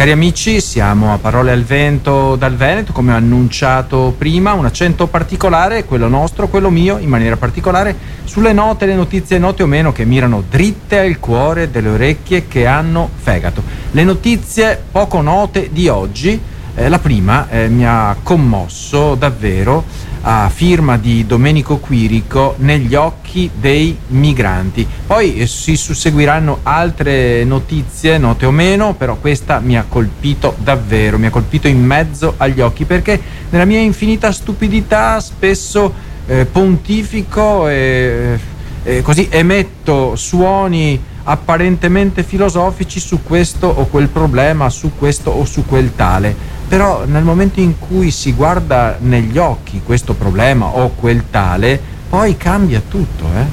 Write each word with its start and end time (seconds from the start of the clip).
Cari 0.00 0.12
amici, 0.12 0.62
siamo 0.62 1.12
a 1.12 1.18
Parole 1.18 1.52
al 1.52 1.62
Vento 1.62 2.34
dal 2.34 2.56
Veneto, 2.56 2.90
come 2.90 3.12
ho 3.12 3.16
annunciato 3.16 4.14
prima, 4.16 4.54
un 4.54 4.64
accento 4.64 5.08
particolare, 5.08 5.84
quello 5.84 6.08
nostro, 6.08 6.48
quello 6.48 6.70
mio, 6.70 6.96
in 6.96 7.10
maniera 7.10 7.36
particolare, 7.36 7.94
sulle 8.24 8.54
note, 8.54 8.86
le 8.86 8.94
notizie 8.94 9.36
note 9.36 9.62
o 9.62 9.66
meno 9.66 9.92
che 9.92 10.06
mirano 10.06 10.42
dritte 10.48 11.00
al 11.00 11.18
cuore 11.18 11.70
delle 11.70 11.90
orecchie 11.90 12.48
che 12.48 12.66
hanno 12.66 13.10
fegato. 13.14 13.62
Le 13.90 14.02
notizie 14.02 14.82
poco 14.90 15.20
note 15.20 15.68
di 15.70 15.86
oggi, 15.88 16.40
eh, 16.76 16.88
la 16.88 16.98
prima 16.98 17.50
eh, 17.50 17.68
mi 17.68 17.86
ha 17.86 18.16
commosso 18.22 19.14
davvero 19.16 19.84
a 20.22 20.50
firma 20.50 20.98
di 20.98 21.26
Domenico 21.26 21.78
Quirico 21.78 22.54
negli 22.58 22.94
occhi 22.94 23.50
dei 23.54 23.96
migranti. 24.08 24.86
Poi 25.06 25.38
eh, 25.38 25.46
si 25.46 25.76
susseguiranno 25.76 26.60
altre 26.62 27.44
notizie, 27.44 28.18
note 28.18 28.46
o 28.46 28.50
meno, 28.50 28.94
però 28.94 29.16
questa 29.16 29.60
mi 29.60 29.78
ha 29.78 29.84
colpito 29.88 30.54
davvero, 30.58 31.18
mi 31.18 31.26
ha 31.26 31.30
colpito 31.30 31.68
in 31.68 31.82
mezzo 31.82 32.34
agli 32.36 32.60
occhi 32.60 32.84
perché 32.84 33.20
nella 33.50 33.64
mia 33.64 33.80
infinita 33.80 34.30
stupidità 34.32 35.20
spesso 35.20 35.92
eh, 36.26 36.44
pontifico 36.44 37.68
e 37.68 38.38
eh, 38.82 39.02
così 39.02 39.28
emetto 39.30 40.16
suoni 40.16 41.08
apparentemente 41.22 42.22
filosofici 42.22 42.98
su 42.98 43.22
questo 43.22 43.66
o 43.66 43.86
quel 43.86 44.08
problema, 44.08 44.68
su 44.70 44.92
questo 44.96 45.30
o 45.30 45.44
su 45.44 45.64
quel 45.66 45.94
tale 45.94 46.58
però 46.70 47.04
nel 47.04 47.24
momento 47.24 47.58
in 47.58 47.80
cui 47.80 48.12
si 48.12 48.32
guarda 48.32 48.96
negli 49.00 49.38
occhi 49.38 49.82
questo 49.84 50.14
problema 50.14 50.66
o 50.66 50.90
quel 50.90 51.24
tale, 51.28 51.80
poi 52.08 52.36
cambia 52.36 52.80
tutto. 52.88 53.24
Eh? 53.24 53.44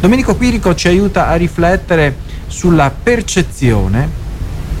Domenico 0.00 0.34
Quirico 0.36 0.74
ci 0.74 0.88
aiuta 0.88 1.28
a 1.28 1.34
riflettere 1.34 2.16
sulla 2.46 2.90
percezione 2.90 4.08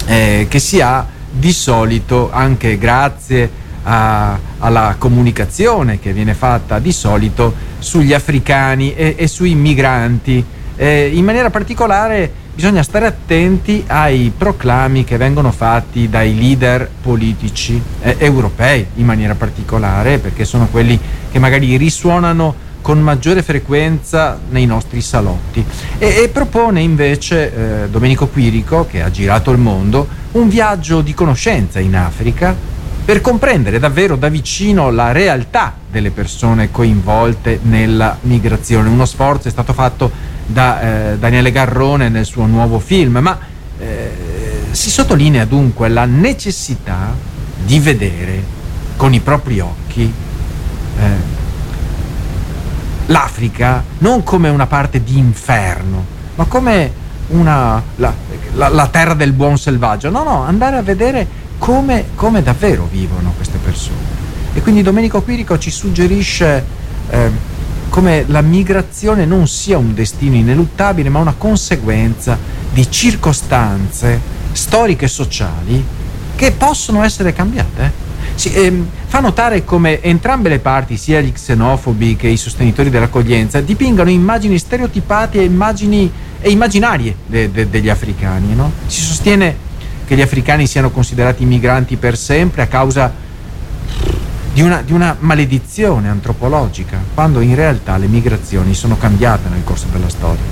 eh, 0.06 0.46
che 0.48 0.58
si 0.58 0.80
ha 0.80 1.06
di 1.30 1.52
solito 1.52 2.30
anche 2.32 2.78
grazie 2.78 3.50
a, 3.82 4.38
alla 4.60 4.94
comunicazione 4.96 6.00
che 6.00 6.14
viene 6.14 6.32
fatta 6.32 6.78
di 6.78 6.92
solito 6.92 7.54
sugli 7.78 8.14
africani 8.14 8.94
e, 8.94 9.16
e 9.18 9.26
sui 9.26 9.54
migranti. 9.54 10.42
Eh, 10.76 11.10
in 11.12 11.24
maniera 11.24 11.50
particolare 11.50 12.30
bisogna 12.54 12.82
stare 12.82 13.06
attenti 13.06 13.82
ai 13.86 14.32
proclami 14.36 15.04
che 15.04 15.16
vengono 15.16 15.50
fatti 15.52 16.08
dai 16.08 16.36
leader 16.36 16.88
politici 17.00 17.80
eh, 18.02 18.16
europei 18.18 18.86
in 18.96 19.06
maniera 19.06 19.34
particolare, 19.34 20.18
perché 20.18 20.44
sono 20.44 20.68
quelli 20.70 20.98
che 21.30 21.38
magari 21.38 21.76
risuonano 21.76 22.70
con 22.82 23.00
maggiore 23.00 23.42
frequenza 23.42 24.38
nei 24.50 24.66
nostri 24.66 25.00
salotti. 25.00 25.64
E, 25.98 26.22
e 26.24 26.28
propone 26.28 26.80
invece 26.80 27.84
eh, 27.84 27.88
Domenico 27.88 28.26
Quirico, 28.26 28.86
che 28.90 29.02
ha 29.02 29.10
girato 29.10 29.50
il 29.52 29.58
mondo, 29.58 30.06
un 30.32 30.48
viaggio 30.48 31.00
di 31.00 31.14
conoscenza 31.14 31.78
in 31.78 31.94
Africa 31.94 32.54
per 33.04 33.20
comprendere 33.20 33.78
davvero 33.78 34.16
da 34.16 34.28
vicino 34.28 34.90
la 34.90 35.10
realtà 35.12 35.74
delle 35.90 36.10
persone 36.10 36.70
coinvolte 36.70 37.58
nella 37.62 38.16
migrazione. 38.22 38.88
Uno 38.88 39.04
sforzo 39.06 39.48
è 39.48 39.50
stato 39.50 39.72
fatto 39.72 40.10
da 40.46 41.12
eh, 41.12 41.18
Daniele 41.18 41.50
Garrone 41.50 42.08
nel 42.08 42.24
suo 42.24 42.46
nuovo 42.46 42.78
film, 42.78 43.18
ma 43.18 43.38
eh, 43.78 44.10
si 44.70 44.90
sottolinea 44.90 45.44
dunque 45.44 45.88
la 45.88 46.04
necessità 46.04 47.14
di 47.64 47.78
vedere 47.80 48.60
con 48.96 49.12
i 49.12 49.20
propri 49.20 49.60
occhi 49.60 50.12
eh, 50.98 51.40
l'Africa 53.06 53.82
non 53.98 54.22
come 54.22 54.48
una 54.48 54.66
parte 54.66 55.02
di 55.02 55.18
inferno, 55.18 56.04
ma 56.36 56.44
come 56.44 57.00
una, 57.28 57.82
la, 57.96 58.14
la, 58.54 58.68
la, 58.68 58.86
terra 58.88 59.14
del 59.14 59.32
buon 59.32 59.58
selvaggio. 59.58 60.10
No, 60.10 60.22
no, 60.22 60.42
andare 60.42 60.76
a 60.76 60.82
vedere 60.82 61.26
come, 61.62 62.06
come 62.16 62.42
davvero 62.42 62.88
vivono 62.90 63.32
queste 63.36 63.56
persone. 63.58 64.20
E 64.52 64.62
quindi 64.62 64.82
Domenico 64.82 65.22
Quirico 65.22 65.56
ci 65.58 65.70
suggerisce 65.70 66.64
eh, 67.08 67.30
come 67.88 68.24
la 68.26 68.40
migrazione 68.40 69.24
non 69.26 69.46
sia 69.46 69.78
un 69.78 69.94
destino 69.94 70.34
ineluttabile, 70.34 71.08
ma 71.08 71.20
una 71.20 71.36
conseguenza 71.38 72.36
di 72.72 72.90
circostanze 72.90 74.20
storiche 74.50 75.04
e 75.04 75.08
sociali 75.08 75.84
che 76.34 76.50
possono 76.50 77.04
essere 77.04 77.32
cambiate. 77.32 77.92
Si, 78.34 78.52
ehm, 78.52 78.84
fa 79.06 79.20
notare 79.20 79.64
come 79.64 80.02
entrambe 80.02 80.48
le 80.48 80.58
parti, 80.58 80.96
sia 80.96 81.20
gli 81.20 81.30
xenofobi 81.30 82.16
che 82.16 82.26
i 82.26 82.36
sostenitori 82.36 82.90
dell'accoglienza, 82.90 83.60
dipingano 83.60 84.10
immagini 84.10 84.58
stereotipate 84.58 85.38
e, 85.38 85.44
immagini, 85.44 86.10
e 86.40 86.50
immaginarie 86.50 87.14
de, 87.24 87.52
de, 87.52 87.70
degli 87.70 87.88
africani. 87.88 88.52
No? 88.52 88.72
Si 88.88 89.00
sostiene 89.00 89.70
che 90.12 90.18
gli 90.18 90.22
africani 90.22 90.66
siano 90.66 90.90
considerati 90.90 91.46
migranti 91.46 91.96
per 91.96 92.18
sempre 92.18 92.60
a 92.60 92.66
causa 92.66 93.10
di 94.52 94.60
una, 94.60 94.82
di 94.82 94.92
una, 94.92 95.16
maledizione 95.18 96.10
antropologica, 96.10 97.02
quando 97.14 97.40
in 97.40 97.54
realtà 97.54 97.96
le 97.96 98.08
migrazioni 98.08 98.74
sono 98.74 98.98
cambiate 98.98 99.48
nel 99.48 99.64
corso 99.64 99.86
della 99.90 100.10
storia. 100.10 100.44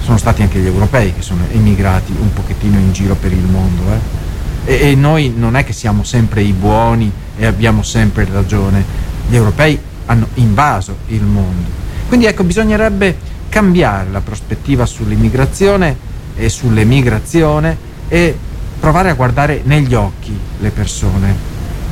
Sono 0.00 0.16
stati 0.16 0.40
anche 0.40 0.58
gli 0.58 0.64
europei 0.64 1.12
che 1.12 1.20
sono 1.20 1.42
emigrati 1.50 2.14
un 2.18 2.32
pochettino 2.32 2.78
in 2.78 2.94
giro 2.94 3.14
per 3.14 3.30
il 3.30 3.44
mondo. 3.44 3.82
Eh? 3.92 4.72
E, 4.72 4.90
e 4.92 4.94
noi 4.94 5.34
non 5.36 5.54
è 5.54 5.62
che 5.62 5.74
siamo 5.74 6.02
sempre 6.02 6.40
i 6.40 6.52
buoni 6.52 7.12
e 7.36 7.44
abbiamo 7.44 7.82
sempre 7.82 8.26
ragione, 8.32 8.82
gli 9.28 9.36
europei 9.36 9.78
hanno 10.06 10.28
invaso 10.36 10.96
il 11.08 11.24
mondo. 11.24 11.68
Quindi 12.08 12.24
ecco, 12.24 12.42
bisognerebbe 12.42 13.18
cambiare 13.50 14.08
la 14.10 14.22
prospettiva 14.22 14.86
sull'immigrazione 14.86 15.94
e 16.34 16.48
sull'emigrazione 16.48 17.92
e 18.08 18.36
provare 18.78 19.10
a 19.10 19.14
guardare 19.14 19.62
negli 19.64 19.94
occhi 19.94 20.38
le 20.58 20.70
persone 20.70 21.34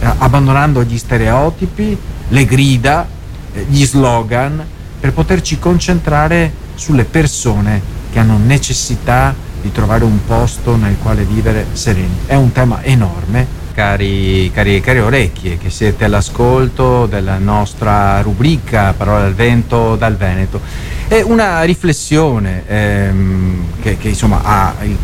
eh, 0.00 0.06
abbandonando 0.19 0.83
gli 0.83 0.99
stereotipi, 0.99 1.97
le 2.28 2.45
grida, 2.45 3.06
eh, 3.53 3.65
gli 3.69 3.84
slogan, 3.84 4.65
per 4.99 5.12
poterci 5.12 5.59
concentrare 5.59 6.53
sulle 6.75 7.05
persone 7.05 7.81
che 8.12 8.19
hanno 8.19 8.37
necessità 8.37 9.34
di 9.61 9.71
trovare 9.73 10.05
un 10.05 10.25
posto 10.27 10.77
nel 10.77 10.97
quale 11.00 11.25
vivere 11.25 11.67
sereni. 11.73 12.19
È 12.27 12.34
un 12.34 12.53
tema 12.53 12.83
enorme. 12.83 13.61
Cari, 13.73 14.50
cari, 14.53 14.81
cari 14.83 14.99
orecchie 14.99 15.56
che 15.56 15.71
siete 15.71 16.05
all'ascolto 16.05 17.06
della 17.06 17.39
nostra 17.39 18.21
rubrica 18.21 18.93
Parole 18.93 19.25
al 19.25 19.34
vento 19.34 19.97
dal 19.97 20.17
Veneto. 20.17 20.61
È 21.09 21.23
una 21.23 21.62
riflessione 21.62 22.65
ehm, 22.67 23.65
che, 23.81 23.97
che, 23.97 24.09
insomma 24.09 24.43
ha 24.43 24.75
il, 24.83 24.99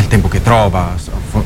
il 0.00 0.08
tempo 0.08 0.28
che 0.28 0.42
trova, 0.42 0.94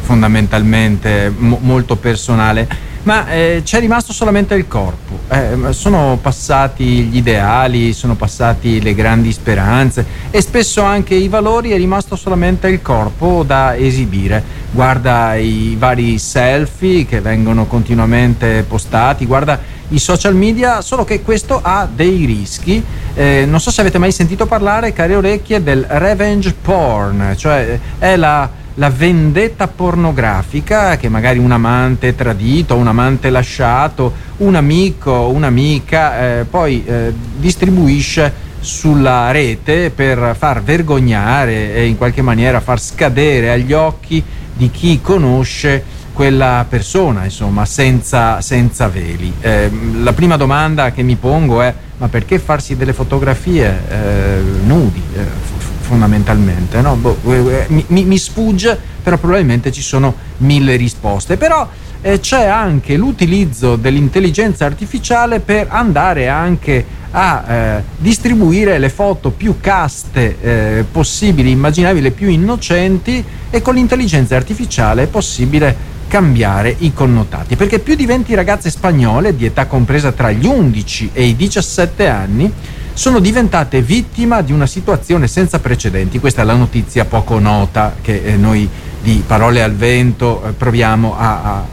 fondamentalmente 0.02 1.32
mo- 1.36 1.58
molto 1.60 1.96
personale, 1.96 2.90
ma 3.04 3.28
eh, 3.30 3.62
c'è 3.64 3.80
rimasto 3.80 4.12
solamente 4.12 4.54
il 4.54 4.68
corpo. 4.68 5.18
Eh, 5.28 5.72
sono 5.72 6.18
passati 6.20 7.04
gli 7.04 7.16
ideali, 7.16 7.92
sono 7.92 8.14
passati 8.14 8.80
le 8.80 8.94
grandi 8.94 9.32
speranze 9.32 10.04
e 10.30 10.40
spesso 10.40 10.82
anche 10.82 11.14
i 11.14 11.28
valori, 11.28 11.70
è 11.70 11.76
rimasto 11.76 12.14
solamente 12.14 12.68
il 12.68 12.80
corpo 12.80 13.42
da 13.44 13.76
esibire. 13.76 14.60
Guarda 14.70 15.34
i 15.34 15.76
vari 15.78 16.18
selfie 16.18 17.04
che 17.04 17.20
vengono 17.20 17.66
continuamente 17.66 18.64
postati, 18.66 19.26
guarda 19.26 19.60
i 19.92 19.98
social 19.98 20.34
media, 20.34 20.80
solo 20.80 21.04
che 21.04 21.22
questo 21.22 21.60
ha 21.62 21.88
dei 21.92 22.24
rischi. 22.24 22.82
Eh, 23.14 23.44
non 23.46 23.60
so 23.60 23.70
se 23.70 23.80
avete 23.80 23.98
mai 23.98 24.12
sentito 24.12 24.46
parlare, 24.46 24.92
care 24.92 25.14
orecchie, 25.14 25.62
del 25.62 25.84
revenge 25.88 26.54
porn, 26.60 27.34
cioè 27.36 27.78
è 27.98 28.16
la 28.16 28.60
la 28.76 28.88
vendetta 28.88 29.68
pornografica 29.68 30.96
che 30.96 31.08
magari 31.08 31.38
un 31.38 31.52
amante 31.52 32.14
tradito, 32.14 32.74
un 32.74 32.86
amante 32.86 33.28
lasciato, 33.28 34.12
un 34.38 34.54
amico, 34.54 35.28
un'amica 35.28 36.38
eh, 36.40 36.44
poi 36.44 36.82
eh, 36.86 37.12
distribuisce 37.36 38.50
sulla 38.60 39.30
rete 39.30 39.90
per 39.90 40.36
far 40.38 40.62
vergognare 40.62 41.74
e 41.74 41.86
in 41.86 41.98
qualche 41.98 42.22
maniera 42.22 42.60
far 42.60 42.80
scadere 42.80 43.50
agli 43.50 43.72
occhi 43.72 44.22
di 44.54 44.70
chi 44.70 45.00
conosce 45.02 45.84
quella 46.12 46.64
persona, 46.68 47.24
insomma, 47.24 47.64
senza, 47.64 48.40
senza 48.40 48.88
veli. 48.88 49.32
Eh, 49.40 49.70
la 50.02 50.12
prima 50.12 50.36
domanda 50.36 50.92
che 50.92 51.02
mi 51.02 51.16
pongo 51.16 51.62
è 51.62 51.74
ma 52.02 52.08
perché 52.08 52.40
farsi 52.40 52.76
delle 52.76 52.92
fotografie 52.92 53.80
eh, 53.88 54.40
nudi? 54.64 55.00
Eh, 55.14 55.20
fondamentalmente. 55.82 56.80
No? 56.80 56.96
Boh, 56.96 57.16
eh, 57.26 57.66
eh, 57.68 57.84
mi, 57.86 58.04
mi, 58.04 58.18
sfugge, 58.18 58.76
però 59.00 59.16
probabilmente 59.18 59.70
ci 59.70 59.82
sono 59.82 60.12
mille 60.38 60.74
risposte. 60.74 61.36
Però 61.36 61.68
eh, 62.00 62.18
c'è 62.18 62.46
anche 62.46 62.96
l'utilizzo 62.96 63.76
dell'intelligenza 63.76 64.64
artificiale 64.64 65.38
per 65.38 65.68
andare 65.70 66.28
anche 66.28 67.00
a 67.14 67.82
distribuire 67.98 68.78
le 68.78 68.88
foto 68.88 69.30
più 69.32 69.60
caste 69.60 70.86
possibili, 70.90 71.50
immaginabili, 71.50 72.10
più 72.10 72.30
innocenti 72.30 73.22
e 73.50 73.60
con 73.60 73.74
l'intelligenza 73.74 74.34
artificiale 74.34 75.02
è 75.02 75.06
possibile 75.08 75.76
cambiare 76.12 76.76
i 76.80 76.92
connotati, 76.92 77.56
perché 77.56 77.78
più 77.78 77.94
di 77.94 78.04
20 78.04 78.34
ragazze 78.34 78.68
spagnole 78.68 79.34
di 79.34 79.46
età 79.46 79.64
compresa 79.64 80.12
tra 80.12 80.30
gli 80.30 80.44
11 80.44 81.08
e 81.14 81.24
i 81.24 81.34
17 81.34 82.06
anni 82.06 82.52
sono 82.92 83.18
diventate 83.18 83.80
vittima 83.80 84.42
di 84.42 84.52
una 84.52 84.66
situazione 84.66 85.26
senza 85.26 85.58
precedenti. 85.58 86.18
Questa 86.18 86.42
è 86.42 86.44
la 86.44 86.54
notizia 86.54 87.06
poco 87.06 87.38
nota 87.38 87.94
che 88.02 88.24
eh, 88.24 88.36
noi 88.36 88.68
di 89.00 89.24
parole 89.26 89.62
al 89.62 89.72
vento 89.72 90.44
eh, 90.44 90.52
proviamo 90.52 91.16
a, 91.16 91.42
a, 91.42 91.64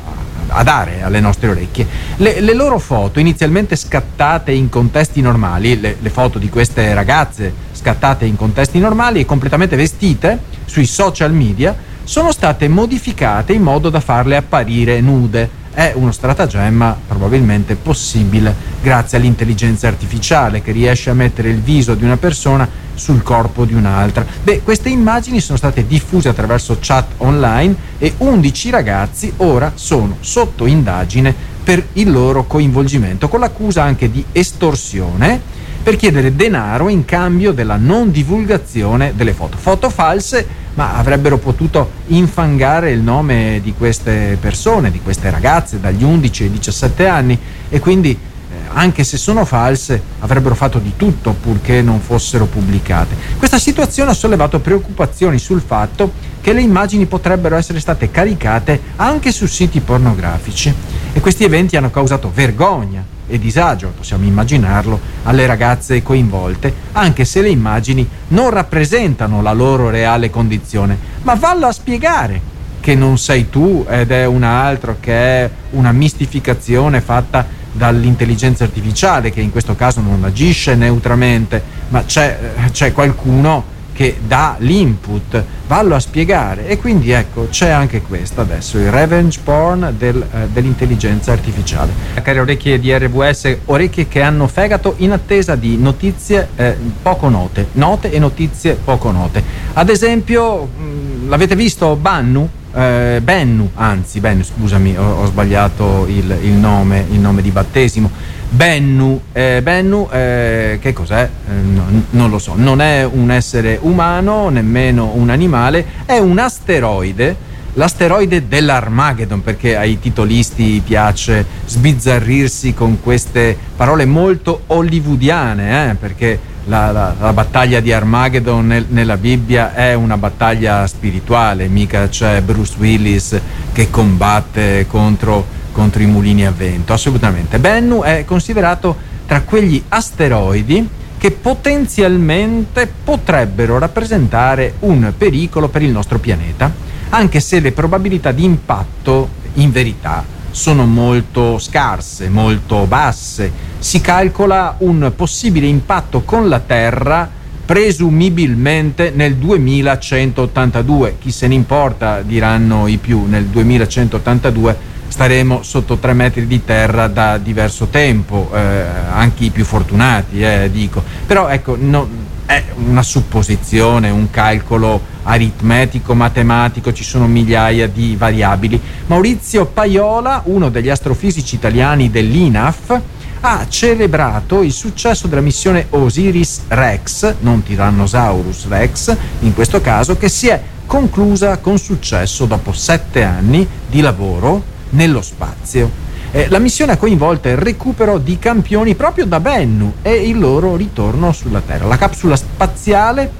a, 0.47 0.63
dare 0.63 1.01
alle 1.01 1.19
nostre 1.19 1.49
orecchie. 1.49 1.85
Le, 2.15 2.39
le, 2.39 2.53
loro 2.53 2.79
foto, 2.79 3.19
inizialmente 3.19 3.75
scattate 3.75 4.53
in 4.53 4.69
contesti 4.69 5.19
normali, 5.19 5.77
le, 5.81 5.97
le 5.99 6.09
foto 6.09 6.39
di 6.39 6.47
queste 6.47 6.93
ragazze 6.93 7.53
scattate 7.73 8.23
in 8.23 8.37
contesti 8.37 8.79
normali 8.79 9.19
e 9.19 9.25
completamente 9.25 9.75
vestite 9.75 10.39
sui 10.63 10.85
social 10.85 11.33
media, 11.33 11.75
sono 12.09 12.31
state 12.31 12.67
modificate 12.67 13.53
in 13.53 13.61
modo 13.61 13.91
da 13.91 13.99
farle 13.99 14.35
apparire 14.35 14.99
nude 14.99 15.47
è 15.71 15.91
uno 15.93 16.11
stratagemma 16.11 17.01
probabilmente 17.07 17.75
possibile 17.75 18.51
grazie 18.81 19.19
all'intelligenza 19.19 19.87
artificiale 19.87 20.63
che 20.63 20.71
riesce 20.71 21.11
a 21.11 21.13
mettere 21.13 21.51
il 21.51 21.61
viso 21.61 21.93
di 21.93 22.03
una 22.03 22.17
persona 22.17 22.67
sul 22.95 23.21
corpo 23.21 23.63
di 23.63 23.75
un'altra. 23.75 24.25
Beh, 24.41 24.63
queste 24.63 24.89
immagini 24.89 25.39
sono 25.39 25.59
state 25.59 25.85
diffuse 25.85 26.29
attraverso 26.29 26.77
chat 26.79 27.11
online 27.17 27.75
e 27.99 28.15
11 28.17 28.69
ragazzi 28.71 29.31
ora 29.37 29.73
sono 29.75 30.17
sotto 30.19 30.65
indagine 30.65 31.31
per 31.63 31.89
il 31.93 32.09
loro 32.09 32.45
coinvolgimento, 32.45 33.29
con 33.29 33.39
l'accusa 33.39 33.83
anche 33.83 34.09
di 34.09 34.25
estorsione 34.31 35.58
per 35.81 35.95
chiedere 35.95 36.35
denaro 36.35 36.89
in 36.89 37.05
cambio 37.05 37.51
della 37.51 37.77
non 37.77 38.11
divulgazione 38.11 39.13
delle 39.15 39.33
foto. 39.33 39.57
Foto 39.57 39.89
false 39.89 40.67
ma 40.79 40.95
avrebbero 40.95 41.37
potuto 41.37 41.91
infangare 42.07 42.91
il 42.91 43.01
nome 43.01 43.59
di 43.61 43.73
queste 43.73 44.37
persone, 44.39 44.91
di 44.91 45.01
queste 45.01 45.29
ragazze 45.29 45.79
dagli 45.79 46.03
11 46.03 46.43
ai 46.43 46.51
17 46.51 47.07
anni 47.07 47.37
e 47.67 47.79
quindi 47.79 48.11
eh, 48.11 48.55
anche 48.71 49.03
se 49.03 49.17
sono 49.17 49.43
false 49.43 50.01
avrebbero 50.19 50.55
fatto 50.55 50.79
di 50.79 50.93
tutto 50.95 51.33
purché 51.33 51.81
non 51.81 51.99
fossero 51.99 52.45
pubblicate. 52.45 53.15
Questa 53.37 53.59
situazione 53.59 54.11
ha 54.11 54.13
sollevato 54.13 54.59
preoccupazioni 54.59 55.37
sul 55.37 55.61
fatto 55.61 56.13
che 56.39 56.53
le 56.53 56.61
immagini 56.61 57.05
potrebbero 57.07 57.57
essere 57.57 57.81
state 57.81 58.09
caricate 58.09 58.79
anche 58.95 59.33
su 59.33 59.47
siti 59.47 59.81
pornografici 59.81 60.73
e 61.11 61.19
questi 61.19 61.43
eventi 61.43 61.75
hanno 61.75 61.89
causato 61.89 62.31
vergogna 62.33 63.17
e 63.29 63.39
disagio, 63.39 63.93
possiamo 63.95 64.25
immaginarlo, 64.25 64.99
alle 65.23 65.45
ragazze 65.45 66.01
coinvolte, 66.01 66.73
anche 66.93 67.23
se 67.23 67.41
le 67.41 67.49
immagini 67.49 68.07
non 68.29 68.49
rappresentano 68.49 69.41
la 69.41 69.53
loro 69.53 69.89
reale 69.89 70.29
condizione. 70.29 70.97
Ma 71.21 71.35
vallo 71.35 71.67
a 71.67 71.71
spiegare 71.71 72.41
che 72.79 72.95
non 72.95 73.17
sei 73.17 73.49
tu 73.49 73.85
ed 73.87 74.11
è 74.11 74.25
un 74.25 74.43
altro, 74.43 74.97
che 74.99 75.13
è 75.13 75.49
una 75.71 75.91
mistificazione 75.91 77.01
fatta 77.01 77.45
dall'intelligenza 77.71 78.63
artificiale, 78.63 79.31
che 79.31 79.41
in 79.41 79.51
questo 79.51 79.75
caso 79.75 80.01
non 80.01 80.23
agisce 80.23 80.75
neutramente, 80.75 81.61
ma 81.89 82.03
c'è, 82.03 82.37
c'è 82.71 82.91
qualcuno 82.91 83.77
che 83.99 84.15
dà 84.25 84.55
l'input, 84.59 85.43
vallo 85.67 85.93
a 85.93 85.99
spiegare 85.99 86.67
e 86.67 86.77
quindi 86.77 87.11
ecco 87.11 87.49
c'è 87.49 87.67
anche 87.67 88.01
questo 88.01 88.39
adesso, 88.39 88.77
il 88.77 88.89
revenge 88.89 89.41
porn 89.43 89.93
del, 89.97 90.25
eh, 90.31 90.47
dell'intelligenza 90.47 91.33
artificiale. 91.33 91.91
Cari 92.21 92.39
orecchie 92.39 92.79
di 92.79 92.97
RWS, 92.97 93.57
orecchie 93.65 94.07
che 94.07 94.21
hanno 94.21 94.47
fegato 94.47 94.93
in 94.99 95.11
attesa 95.11 95.57
di 95.57 95.75
notizie 95.75 96.47
eh, 96.55 96.77
poco 97.01 97.27
note, 97.27 97.67
note 97.73 98.09
e 98.09 98.19
notizie 98.19 98.75
poco 98.75 99.11
note. 99.11 99.43
Ad 99.73 99.89
esempio, 99.89 100.63
mh, 100.63 100.81
mm, 100.81 101.29
l'avete 101.29 101.57
visto 101.57 101.97
Bannu? 101.97 102.49
Eh, 102.73 103.19
Bennu, 103.21 103.71
anzi 103.73 104.21
Bennu, 104.21 104.43
scusami, 104.43 104.95
ho, 104.95 105.23
ho 105.23 105.25
sbagliato 105.25 106.05
il, 106.07 106.37
il, 106.43 106.51
nome, 106.51 107.03
il 107.11 107.19
nome 107.19 107.41
di 107.41 107.51
battesimo 107.51 108.37
Bennu, 108.51 109.21
eh, 109.31 109.61
Bennu 109.61 110.09
eh, 110.11 110.79
che 110.81 110.91
cos'è? 110.91 111.29
Eh, 111.47 111.51
no, 111.51 111.85
non 112.09 112.31
lo 112.31 112.39
so, 112.39 112.53
non 112.55 112.81
è 112.81 113.03
un 113.03 113.29
essere 113.29 113.77
umano, 113.79 114.49
nemmeno 114.49 115.11
un 115.13 115.29
animale, 115.29 115.85
è 116.05 116.17
un 116.17 116.39
asteroide, 116.39 117.35
l'asteroide 117.73 118.47
dell'Armageddon, 118.47 119.43
perché 119.43 119.77
ai 119.77 119.99
titolisti 119.99 120.81
piace 120.83 121.45
sbizzarrirsi 121.67 122.73
con 122.73 122.99
queste 122.99 123.55
parole 123.75 124.05
molto 124.05 124.63
hollywoodiane, 124.65 125.91
eh, 125.91 125.93
perché 125.93 126.39
la, 126.65 126.91
la, 126.91 127.15
la, 127.19 127.33
battaglia 127.33 127.79
di 127.79 127.93
Armageddon 127.93 128.65
nel, 128.65 128.85
nella 128.89 129.17
Bibbia 129.17 129.75
è 129.75 129.93
una 129.93 130.17
battaglia 130.17 130.87
spirituale, 130.87 131.67
mica 131.67 132.09
c'è 132.09 132.41
Bruce 132.41 132.73
Willis 132.79 133.39
che 133.71 133.91
combatte 133.91 134.87
contro 134.87 135.57
contro 135.71 136.01
i 136.01 136.05
mulini 136.05 136.45
a 136.45 136.51
vento, 136.51 136.93
assolutamente. 136.93 137.59
Bennu 137.59 138.01
è 138.01 138.23
considerato 138.25 138.95
tra 139.25 139.41
quegli 139.41 139.83
asteroidi 139.87 140.87
che 141.17 141.31
potenzialmente 141.31 142.91
potrebbero 143.03 143.77
rappresentare 143.77 144.75
un 144.79 145.13
pericolo 145.17 145.67
per 145.67 145.81
il 145.81 145.91
nostro 145.91 146.17
pianeta, 146.17 146.71
anche 147.09 147.39
se 147.39 147.59
le 147.59 147.71
probabilità 147.71 148.31
di 148.31 148.43
impatto 148.43 149.29
in 149.55 149.71
verità 149.71 150.23
sono 150.51 150.85
molto 150.85 151.59
scarse, 151.59 152.29
molto 152.29 152.85
basse. 152.85 153.51
Si 153.79 154.01
calcola 154.01 154.75
un 154.79 155.11
possibile 155.15 155.67
impatto 155.67 156.21
con 156.21 156.49
la 156.49 156.59
Terra 156.59 157.29
presumibilmente 157.65 159.11
nel 159.13 159.35
2182. 159.35 161.17
Chi 161.19 161.31
se 161.31 161.47
ne 161.47 161.53
importa, 161.53 162.21
diranno 162.21 162.87
i 162.87 162.97
più, 162.97 163.25
nel 163.25 163.45
2182 163.45 164.88
staremo 165.19 165.63
sotto 165.63 165.97
tre 165.97 166.13
metri 166.13 166.47
di 166.47 166.63
terra 166.63 167.07
da 167.07 167.37
diverso 167.37 167.87
tempo, 167.87 168.49
eh, 168.53 168.85
anche 169.11 169.43
i 169.43 169.49
più 169.49 169.65
fortunati, 169.65 170.41
eh, 170.41 170.69
dico. 170.71 171.03
Però 171.25 171.49
ecco, 171.49 171.75
no, 171.77 172.07
è 172.45 172.63
una 172.77 173.03
supposizione, 173.03 174.09
un 174.11 174.29
calcolo 174.29 175.01
aritmetico, 175.23 176.15
matematico, 176.15 176.93
ci 176.93 177.03
sono 177.03 177.27
migliaia 177.27 177.89
di 177.89 178.15
variabili. 178.15 178.79
Maurizio 179.07 179.65
Paiola, 179.65 180.43
uno 180.45 180.69
degli 180.69 180.89
astrofisici 180.89 181.55
italiani 181.55 182.09
dell'INAF, 182.09 183.01
ha 183.41 183.67
celebrato 183.67 184.61
il 184.61 184.71
successo 184.71 185.27
della 185.27 185.41
missione 185.41 185.87
Osiris 185.89 186.61
Rex, 186.69 187.35
non 187.41 187.61
Tyrannosaurus 187.61 188.69
Rex 188.69 189.13
in 189.41 189.53
questo 189.53 189.81
caso, 189.81 190.15
che 190.15 190.29
si 190.29 190.47
è 190.47 190.61
conclusa 190.85 191.57
con 191.57 191.77
successo 191.77 192.45
dopo 192.45 192.71
sette 192.71 193.23
anni 193.23 193.67
di 193.85 193.99
lavoro 193.99 194.77
nello 194.91 195.21
spazio. 195.21 196.07
Eh, 196.31 196.47
la 196.49 196.59
missione 196.59 196.91
ha 196.91 196.97
coinvolto 196.97 197.47
il 197.47 197.57
recupero 197.57 198.19
di 198.19 198.37
campioni 198.37 198.93
proprio 198.93 199.25
da 199.25 199.39
Bennu 199.39 199.95
e 200.01 200.27
il 200.27 200.37
loro 200.37 200.75
ritorno 200.75 201.31
sulla 201.31 201.61
Terra. 201.61 201.87
La 201.87 201.97
capsula 201.97 202.35
spaziale 202.35 203.31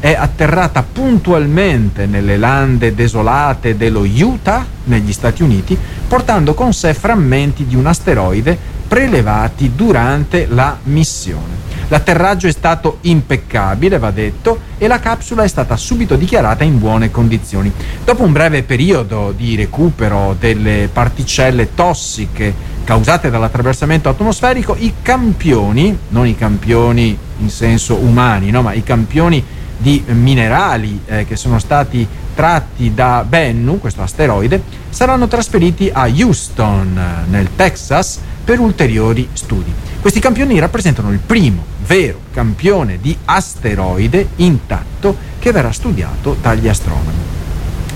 è 0.00 0.14
atterrata 0.14 0.82
puntualmente 0.82 2.06
nelle 2.06 2.36
lande 2.36 2.94
desolate 2.94 3.76
dello 3.76 4.00
Utah, 4.02 4.64
negli 4.84 5.12
Stati 5.12 5.42
Uniti, 5.42 5.76
portando 6.06 6.54
con 6.54 6.72
sé 6.72 6.94
frammenti 6.94 7.66
di 7.66 7.74
un 7.74 7.86
asteroide 7.86 8.56
prelevati 8.86 9.72
durante 9.74 10.46
la 10.48 10.78
missione. 10.84 11.67
L'atterraggio 11.88 12.46
è 12.46 12.52
stato 12.52 12.98
impeccabile, 13.02 13.98
va 13.98 14.10
detto, 14.10 14.60
e 14.76 14.86
la 14.86 15.00
capsula 15.00 15.42
è 15.42 15.48
stata 15.48 15.76
subito 15.76 16.16
dichiarata 16.16 16.62
in 16.62 16.78
buone 16.78 17.10
condizioni. 17.10 17.72
Dopo 18.04 18.22
un 18.22 18.32
breve 18.32 18.62
periodo 18.62 19.32
di 19.34 19.56
recupero 19.56 20.36
delle 20.38 20.90
particelle 20.92 21.74
tossiche 21.74 22.54
causate 22.84 23.30
dall'attraversamento 23.30 24.08
atmosferico, 24.08 24.76
i 24.78 24.94
campioni, 25.02 25.96
non 26.08 26.26
i 26.26 26.36
campioni 26.36 27.16
in 27.38 27.50
senso 27.50 27.96
umani, 27.96 28.50
no, 28.50 28.62
ma 28.62 28.72
i 28.72 28.82
campioni 28.82 29.42
di 29.76 30.02
minerali 30.08 31.00
eh, 31.06 31.24
che 31.24 31.36
sono 31.36 31.58
stati 31.58 32.06
tratti 32.34 32.94
da 32.94 33.24
Bennu, 33.26 33.78
questo 33.78 34.02
asteroide, 34.02 34.62
saranno 34.90 35.26
trasferiti 35.26 35.90
a 35.92 36.06
Houston, 36.06 37.24
nel 37.28 37.48
Texas, 37.56 38.20
per 38.48 38.60
ulteriori 38.60 39.28
studi. 39.34 39.70
Questi 40.00 40.20
campioni 40.20 40.58
rappresentano 40.58 41.12
il 41.12 41.18
primo 41.18 41.66
vero 41.86 42.20
campione 42.32 42.98
di 42.98 43.14
asteroide 43.26 44.28
intatto 44.36 45.14
che 45.38 45.52
verrà 45.52 45.70
studiato 45.70 46.34
dagli 46.40 46.66
astronomi. 46.66 47.18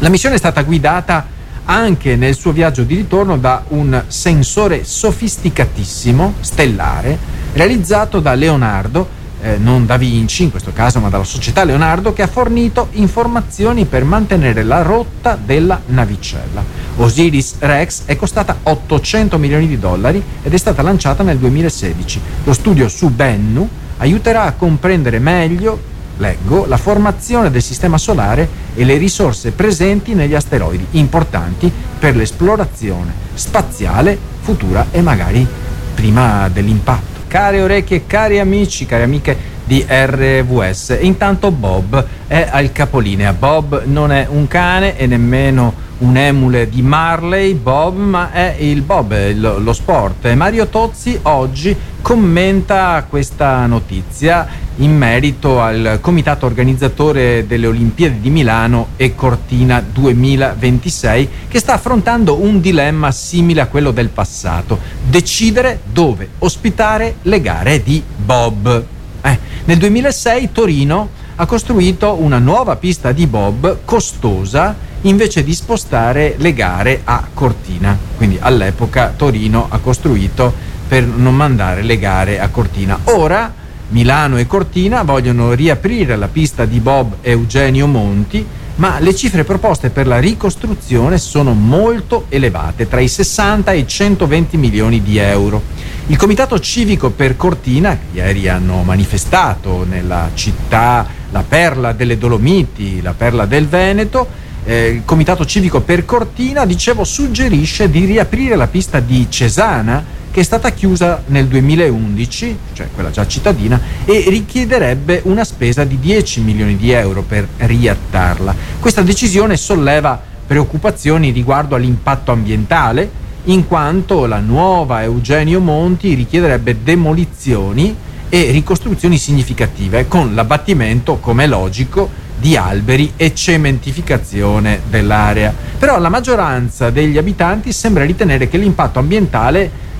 La 0.01 0.11
missione 0.11 0.35
è 0.35 0.39
stata 0.39 0.63
guidata 0.63 1.27
anche 1.65 2.17
nel 2.17 2.35
suo 2.35 2.53
viaggio 2.53 2.83
di 2.83 2.97
ritorno 2.97 3.39
da 3.39 3.65
un 3.69 4.05
sensore 4.09 4.85
sofisticatissimo, 4.85 6.35
stellare, 6.41 7.17
realizzato 7.55 8.21
da 8.21 8.35
Leonardo, 8.35 9.09
eh, 9.43 9.57
non 9.59 9.87
da 9.87 9.97
Vinci 9.97 10.45
in 10.45 10.51
questo 10.51 10.73
caso, 10.73 11.01
ma 11.01 11.09
dalla 11.09 11.25
società 11.25 11.65
Leonardo, 11.65 12.13
che 12.13 12.23
ha 12.23 12.29
fornito 12.29 12.89
informazioni 12.93 13.85
per 13.85 14.05
mantenere 14.05 14.63
la 14.63 14.83
rotta 14.83 15.37
della 15.43 15.81
navicella. 15.87 16.65
Osiris 16.97 17.57
Rex 17.59 18.03
è 18.05 18.17
costata 18.17 18.59
800 18.63 19.39
milioni 19.39 19.67
di 19.67 19.79
dollari 19.79 20.23
ed 20.43 20.55
è 20.55 20.57
stata 20.57 20.83
lanciata 20.83 21.23
nel 21.23 21.39
2016. 21.39 22.21
Lo 22.45 22.53
studio 22.53 22.89
su 22.89 23.11
Bennu 23.11 23.69
aiuterà 23.99 24.45
a 24.45 24.53
comprendere 24.53 25.19
meglio, 25.19 25.91
leggo, 26.19 26.67
la 26.67 26.77
formazione 26.77 27.51
del 27.51 27.63
Sistema 27.63 27.99
Solare 27.99 28.49
e 28.75 28.85
le 28.85 28.97
risorse 28.97 29.51
presenti 29.51 30.15
negli 30.15 30.35
asteroidi, 30.35 30.87
importanti 30.93 31.71
per 31.99 32.15
l'esplorazione 32.15 33.13
spaziale 33.35 34.17
futura 34.41 34.87
e 34.91 35.01
magari 35.01 35.47
prima 35.95 36.49
dell'impatto. 36.49 37.12
Care 37.33 37.63
orecchie, 37.63 38.05
cari 38.07 38.39
amici, 38.39 38.85
cari 38.85 39.05
amiche 39.05 39.35
di 39.65 39.83
RVS. 39.89 40.99
Intanto 41.01 41.51
Bob 41.51 42.05
è 42.27 42.47
al 42.51 42.73
capolinea. 42.73 43.33
Bob 43.33 43.85
non 43.87 44.13
è 44.13 44.27
un 44.29 44.47
cane 44.47 44.99
e 44.99 45.07
nemmeno 45.07 45.73
un 46.01 46.15
emule 46.19 46.69
di 46.69 46.83
Marley, 46.83 47.55
Bob, 47.55 47.97
ma 47.97 48.33
è 48.33 48.57
il 48.59 48.83
Bob, 48.83 49.15
lo, 49.37 49.59
lo 49.59 49.73
sport. 49.73 50.31
Mario 50.35 50.67
Tozzi 50.67 51.19
oggi 51.23 51.75
commenta 52.03 53.07
questa 53.09 53.65
notizia 53.67 54.47
in 54.77 54.95
merito 54.95 55.61
al 55.61 55.99
comitato 56.01 56.47
organizzatore 56.47 57.47
delle 57.47 57.69
Olimpiadi 57.69 58.21
di 58.21 58.29
Milano 58.29 58.89
e 58.97 59.15
Cortina 59.15 59.81
2026 59.81 61.29
che 61.49 61.61
sta 61.61 61.75
affrontando 61.75 62.43
un 62.43 62.61
dilemma 62.61 63.13
simile 63.13 63.61
a 63.61 63.67
quello 63.69 63.93
del 63.93 64.09
passato, 64.09 64.79
decidere 65.09 65.81
dove 65.91 66.29
ospitare 66.41 67.17
le 67.23 67.41
gare 67.41 67.83
di 67.83 68.03
Bob. 68.17 68.85
Eh, 69.23 69.39
nel 69.65 69.79
2006 69.79 70.51
Torino 70.53 71.09
ha 71.37 71.47
costruito 71.47 72.17
una 72.21 72.39
nuova 72.39 72.77
pista 72.77 73.13
di 73.13 73.27
Bob 73.27 73.79
costosa 73.85 74.91
invece 75.03 75.43
di 75.43 75.55
spostare 75.55 76.35
le 76.39 76.53
gare 76.53 77.01
a 77.05 77.27
Cortina. 77.33 77.97
Quindi 78.17 78.39
all'epoca 78.41 79.13
Torino 79.17 79.67
ha 79.69 79.79
costruito 79.79 80.71
per 80.93 81.07
non 81.07 81.35
mandare 81.35 81.81
le 81.81 81.99
gare 81.99 82.39
a 82.39 82.49
Cortina. 82.49 82.99
Ora 83.05 83.51
Milano 83.89 84.37
e 84.37 84.47
Cortina 84.47 85.01
vogliono 85.05 85.55
riaprire 85.55 86.17
la 86.17 86.29
pista 86.29 86.67
di 86.67 86.81
Bob 86.81 87.15
Eugenio 87.23 87.87
Monti, 87.87 88.45
ma 88.75 88.99
le 88.99 89.15
cifre 89.15 89.43
proposte 89.43 89.89
per 89.89 90.07
la 90.07 90.19
ricostruzione 90.19 91.17
sono 91.17 91.55
molto 91.55 92.27
elevate, 92.29 92.89
tra 92.89 93.01
i 93.01 93.09
60 93.09 93.73
e 93.73 93.79
i 93.79 93.89
120 93.89 94.59
milioni 94.59 95.03
di 95.03 95.17
euro. 95.17 95.63
Il 96.09 96.19
Comitato 96.19 96.61
Civico 96.61 97.09
per 97.09 97.39
Cortina, 97.39 97.99
ieri 98.13 98.47
hanno 98.49 98.83
manifestato 98.83 99.87
nella 99.89 100.29
città 100.35 101.07
la 101.31 101.43
perla 101.43 101.93
delle 101.93 102.19
Dolomiti, 102.19 103.01
la 103.01 103.15
perla 103.15 103.47
del 103.47 103.67
Veneto, 103.67 104.29
eh, 104.65 104.89
il 104.89 105.03
Comitato 105.07 105.47
Civico 105.47 105.81
per 105.81 106.05
Cortina, 106.05 106.67
dicevo, 106.67 107.03
suggerisce 107.05 107.89
di 107.89 108.05
riaprire 108.05 108.57
la 108.57 108.67
pista 108.67 109.01
di 109.01 109.27
Cesana 109.31 110.21
che 110.33 110.41
è 110.41 110.43
stata 110.43 110.71
chiusa 110.73 111.23
nel 111.27 111.47
2011, 111.47 112.59
cioè 112.73 112.89
quella 112.93 113.11
già 113.11 113.27
cittadina, 113.27 113.79
e 114.07 114.25
richiederebbe 114.29 115.21
una 115.25 115.45
spesa 115.45 115.85
di 115.85 116.01
10 116.01 116.41
milioni 116.41 116.77
di 116.77 116.91
euro 116.91 117.23
per 117.23 117.47
riattarla. 117.59 118.55
Questa 118.81 119.03
decisione 119.03 119.59
solleva 119.59 120.21
preoccupazioni 120.45 121.31
riguardo 121.31 121.75
all'impatto 121.75 122.33
ambientale, 122.33 123.21
in 123.45 123.69
quanto 123.69 124.25
la 124.25 124.39
nuova 124.39 125.03
Eugenio 125.03 125.61
Monti 125.61 126.15
richiederebbe 126.15 126.83
demolizioni 126.83 127.95
e 128.31 128.51
ricostruzioni 128.53 129.19
significative, 129.19 130.09
con 130.09 130.35
l'abbattimento, 130.35 131.19
come 131.19 131.47
logico, 131.47 132.09
di 132.39 132.57
alberi 132.57 133.13
e 133.17 133.35
cementificazione 133.35 134.81
dell'area. 134.89 135.55
Però 135.79 135.99
la 135.99 136.09
maggioranza 136.09 136.89
degli 136.89 137.19
abitanti 137.19 137.71
sembra 137.71 138.05
ritenere 138.05 138.49
che 138.49 138.57
l'impatto 138.57 138.99
ambientale 138.99 139.91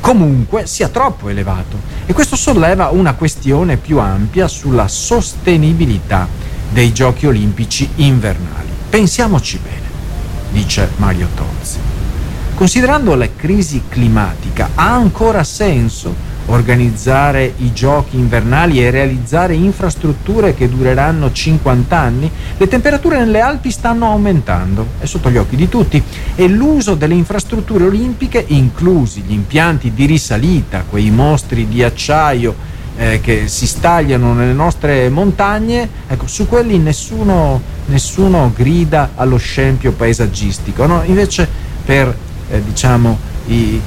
comunque 0.00 0.66
sia 0.66 0.88
troppo 0.88 1.28
elevato 1.28 1.78
e 2.06 2.12
questo 2.12 2.36
solleva 2.36 2.88
una 2.88 3.14
questione 3.14 3.76
più 3.76 3.98
ampia 3.98 4.48
sulla 4.48 4.88
sostenibilità 4.88 6.28
dei 6.70 6.92
giochi 6.92 7.26
olimpici 7.26 7.88
invernali. 7.96 8.68
Pensiamoci 8.88 9.58
bene, 9.62 9.88
dice 10.50 10.90
Mario 10.96 11.28
Tozzi. 11.34 11.78
Considerando 12.54 13.14
la 13.14 13.28
crisi 13.36 13.82
climatica, 13.88 14.70
ha 14.74 14.94
ancora 14.94 15.44
senso 15.44 16.14
organizzare 16.46 17.52
i 17.58 17.72
giochi 17.72 18.16
invernali 18.16 18.82
e 18.82 18.90
realizzare 18.90 19.54
infrastrutture 19.54 20.54
che 20.54 20.68
dureranno 20.68 21.32
50 21.32 21.96
anni, 21.96 22.30
le 22.56 22.68
temperature 22.68 23.18
nelle 23.18 23.40
Alpi 23.40 23.70
stanno 23.70 24.06
aumentando, 24.06 24.86
è 24.98 25.06
sotto 25.06 25.30
gli 25.30 25.36
occhi 25.36 25.56
di 25.56 25.68
tutti, 25.68 26.02
e 26.34 26.48
l'uso 26.48 26.94
delle 26.94 27.14
infrastrutture 27.14 27.84
olimpiche, 27.84 28.44
inclusi 28.48 29.22
gli 29.22 29.32
impianti 29.32 29.92
di 29.92 30.06
risalita, 30.06 30.84
quei 30.88 31.10
mostri 31.10 31.66
di 31.66 31.82
acciaio 31.82 32.74
eh, 32.96 33.20
che 33.20 33.48
si 33.48 33.66
stagliano 33.66 34.32
nelle 34.32 34.52
nostre 34.52 35.08
montagne, 35.08 35.88
ecco, 36.06 36.26
su 36.26 36.46
quelli 36.48 36.78
nessuno, 36.78 37.60
nessuno 37.86 38.52
grida 38.54 39.10
allo 39.14 39.36
scempio 39.36 39.92
paesaggistico, 39.92 40.86
no? 40.86 41.02
invece 41.04 41.48
per 41.84 42.14
eh, 42.48 42.62
diciamo, 42.62 43.18
i, 43.46 43.80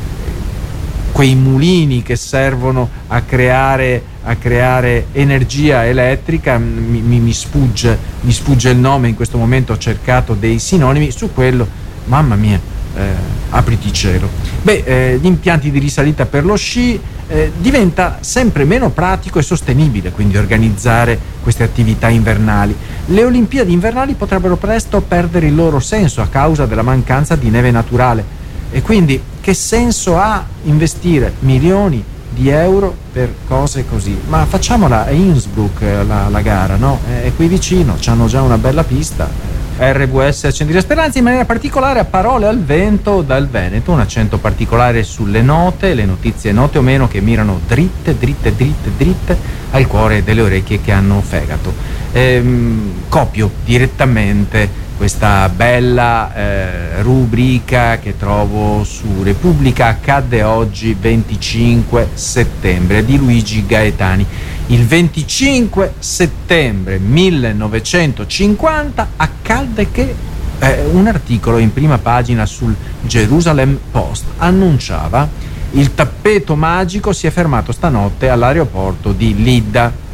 quei 1.12 1.36
mulini 1.36 2.04
che 2.04 2.16
servono 2.16 2.90
a 3.08 3.22
creare, 3.22 4.02
a 4.24 4.36
creare 4.36 5.08
energia 5.12 5.86
elettrica, 5.86 6.58
mi, 6.58 7.00
mi, 7.00 7.20
mi, 7.20 7.34
sfugge, 7.34 7.98
mi, 8.22 8.32
sfugge, 8.32 8.70
il 8.70 8.78
nome, 8.78 9.10
in 9.10 9.16
questo 9.16 9.38
momento 9.38 9.74
ho 9.74 9.78
cercato 9.78 10.34
dei 10.34 10.60
sinonimi, 10.60 11.12
su 11.12 11.34
quello, 11.34 11.68
mamma 12.06 12.36
mia, 12.36 12.60
eh, 12.96 13.02
apriti 13.50 13.92
cielo. 13.92 14.30
Beh, 14.62 14.84
eh, 14.86 15.20
gli 15.22 15.26
impianti 15.26 15.72
di 15.72 15.80
risalita 15.80 16.26
per 16.26 16.46
lo 16.46 16.56
sci 16.56 17.00
eh, 17.30 17.52
diventa 17.58 18.18
sempre 18.22 18.66
meno 18.66 18.90
pratico 18.90 19.38
e 19.38 19.44
sostenibile 19.44 20.12
quindi 20.12 20.38
organizzare 20.38 21.18
queste 21.42 21.64
attività 21.64 22.10
invernali. 22.10 22.76
Le 23.06 23.24
Olimpiadi 23.24 23.72
invernali 23.72 24.16
potrebbero 24.16 24.56
presto 24.56 25.02
perdere 25.02 25.48
il 25.48 25.56
loro 25.56 25.80
senso 25.80 26.22
a 26.22 26.28
causa 26.28 26.66
della 26.66 26.82
mancanza 26.82 27.36
di 27.36 27.50
neve 27.50 27.72
naturale 27.72 28.38
e 28.72 28.82
quindi 28.82 29.22
che 29.42 29.54
senso 29.54 30.18
ha 30.18 30.46
investire 30.64 31.34
milioni 31.40 32.04
di 32.30 32.50
euro 32.50 32.96
per 33.12 33.34
cose 33.48 33.86
così? 33.88 34.18
Ma 34.28 34.46
facciamola 34.46 35.06
a 35.06 35.12
Innsbruck 35.12 35.82
la, 36.06 36.30
la 36.30 36.42
gara, 36.42 36.76
no? 36.76 37.00
È 37.06 37.32
qui 37.36 37.48
vicino, 37.48 37.98
hanno 38.06 38.28
già 38.28 38.42
una 38.42 38.58
bella 38.58 38.84
pista. 38.84 39.58
RVS 39.82 40.44
Accendere 40.44 40.82
Speranza 40.82 41.20
in 41.20 41.24
maniera 41.24 41.46
particolare 41.46 42.00
a 42.00 42.06
parole 42.06 42.48
al 42.48 42.62
vento 42.62 43.22
dal 43.22 43.48
Veneto, 43.48 43.94
un 43.94 44.02
accento 44.02 44.38
particolare 44.38 45.04
sulle 45.04 45.42
note, 45.42 45.94
le 45.94 46.04
notizie 46.04 46.52
note 46.52 46.80
o 46.80 46.82
meno 46.82 47.08
che 47.08 47.22
mirano 47.22 47.62
dritte, 47.66 48.18
dritte, 48.18 48.54
dritte, 48.54 48.92
dritte 48.98 49.38
al 49.72 49.88
cuore 49.88 50.22
delle 50.22 50.42
orecchie 50.42 50.82
che 50.82 50.92
hanno 50.92 51.22
fegato. 51.22 51.74
Ehm, 52.12 53.06
copio 53.08 53.50
direttamente 53.64 54.88
questa 55.00 55.48
bella 55.48 56.36
eh, 56.36 57.02
rubrica 57.02 58.00
che 58.00 58.18
trovo 58.18 58.84
su 58.84 59.24
Repubblica 59.24 59.86
accadde 59.86 60.44
oggi 60.44 60.94
25 60.94 62.10
settembre 62.16 63.06
di 63.06 63.18
Luigi 63.18 63.66
Gaetani. 63.66 64.26
Il 64.68 64.86
25 64.86 65.94
settembre 66.00 66.98
1950 66.98 69.12
accadde 69.16 69.90
che 69.90 70.14
eh, 70.60 70.86
un 70.92 71.08
articolo 71.08 71.60
in 71.60 71.72
prima 71.72 71.98
pagina 71.98 72.46
sul 72.46 72.76
Jerusalem 73.00 73.80
Post 73.92 74.26
annunciava 74.36 75.30
il 75.72 75.96
tappeto 75.96 76.58
magico 76.58 77.14
si 77.14 77.26
è 77.26 77.30
fermato 77.30 77.72
stanotte 77.72 78.28
all'aeroporto 78.28 79.14
di 79.14 79.42
Lidda 79.42 80.08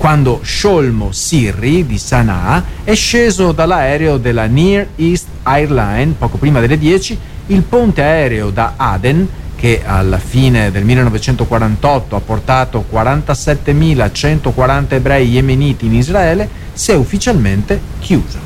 quando 0.00 0.40
Sholmo 0.42 1.12
Sirri 1.12 1.84
di 1.84 1.98
Sana'a 1.98 2.64
è 2.84 2.94
sceso 2.94 3.52
dall'aereo 3.52 4.16
della 4.16 4.46
Near 4.46 4.86
East 4.96 5.26
Airline 5.42 6.14
poco 6.16 6.38
prima 6.38 6.58
delle 6.58 6.78
10, 6.78 7.18
il 7.48 7.60
ponte 7.60 8.00
aereo 8.00 8.48
da 8.48 8.72
Aden 8.78 9.28
che 9.54 9.82
alla 9.84 10.16
fine 10.16 10.70
del 10.70 10.84
1948 10.84 12.16
ha 12.16 12.20
portato 12.20 12.86
47.140 12.90 14.86
ebrei 14.94 15.28
yemeniti 15.28 15.84
in 15.84 15.94
Israele, 15.94 16.48
si 16.72 16.92
è 16.92 16.94
ufficialmente 16.94 17.78
chiuso. 17.98 18.38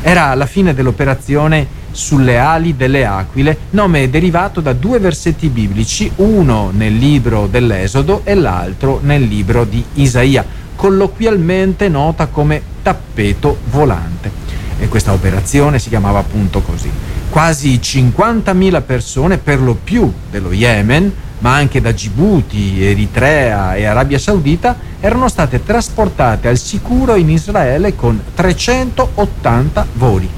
Era 0.00 0.32
la 0.34 0.46
fine 0.46 0.74
dell'operazione 0.74 1.66
sulle 1.96 2.38
ali 2.38 2.76
delle 2.76 3.06
aquile, 3.06 3.56
nome 3.70 4.10
derivato 4.10 4.60
da 4.60 4.74
due 4.74 4.98
versetti 4.98 5.48
biblici, 5.48 6.10
uno 6.16 6.70
nel 6.70 6.94
libro 6.94 7.46
dell'Esodo 7.46 8.20
e 8.24 8.34
l'altro 8.34 9.00
nel 9.02 9.22
libro 9.22 9.64
di 9.64 9.82
Isaia, 9.94 10.44
colloquialmente 10.76 11.88
nota 11.88 12.26
come 12.26 12.60
tappeto 12.82 13.58
volante. 13.70 14.30
E 14.78 14.88
questa 14.88 15.14
operazione 15.14 15.78
si 15.78 15.88
chiamava 15.88 16.18
appunto 16.18 16.60
così. 16.60 16.90
Quasi 17.30 17.80
50.000 17.82 18.82
persone, 18.82 19.38
per 19.38 19.60
lo 19.60 19.74
più 19.82 20.12
dello 20.30 20.52
Yemen, 20.52 21.10
ma 21.38 21.54
anche 21.54 21.80
da 21.80 21.92
Djibouti, 21.92 22.84
Eritrea 22.84 23.74
e 23.74 23.86
Arabia 23.86 24.18
Saudita, 24.18 24.76
erano 25.00 25.28
state 25.28 25.62
trasportate 25.64 26.48
al 26.48 26.58
sicuro 26.58 27.14
in 27.14 27.30
Israele 27.30 27.96
con 27.96 28.20
380 28.34 29.86
voli. 29.94 30.28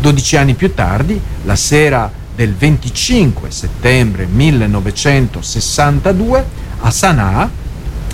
12 0.00 0.36
anni 0.36 0.54
più 0.54 0.74
tardi, 0.74 1.20
la 1.44 1.56
sera 1.56 2.10
del 2.34 2.54
25 2.54 3.50
settembre 3.50 4.26
1962, 4.26 6.44
a 6.80 6.90
Sana'a 6.90 7.50